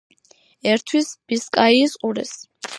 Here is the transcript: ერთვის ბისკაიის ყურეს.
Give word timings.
ერთვის 0.71 1.11
ბისკაიის 1.33 1.97
ყურეს. 2.03 2.37